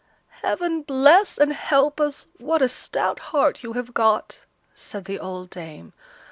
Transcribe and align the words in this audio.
"Heaven 0.41 0.81
bless 0.81 1.37
and 1.37 1.53
help 1.53 2.01
us! 2.01 2.25
what 2.39 2.63
a 2.63 2.67
stout 2.67 3.19
heart 3.19 3.61
you 3.61 3.73
have 3.73 3.93
got!" 3.93 4.41
said 4.73 5.05
the 5.05 5.19
old 5.19 5.51
dame. 5.51 5.93